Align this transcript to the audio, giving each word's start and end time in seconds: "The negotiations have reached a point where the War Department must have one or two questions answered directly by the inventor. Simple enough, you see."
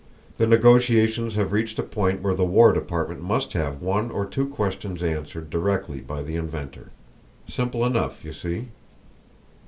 "The 0.39 0.47
negotiations 0.47 1.35
have 1.35 1.51
reached 1.51 1.77
a 1.77 1.83
point 1.83 2.23
where 2.23 2.33
the 2.33 2.43
War 2.43 2.73
Department 2.73 3.21
must 3.21 3.53
have 3.53 3.83
one 3.83 4.09
or 4.09 4.25
two 4.25 4.47
questions 4.47 5.03
answered 5.03 5.51
directly 5.51 5.99
by 5.99 6.23
the 6.23 6.37
inventor. 6.37 6.89
Simple 7.47 7.85
enough, 7.85 8.25
you 8.25 8.33
see." 8.33 8.69